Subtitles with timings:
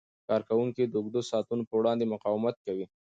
[0.29, 2.85] کارکوونکي د اوږدو ساعتونو په وړاندې مقاومت کوي.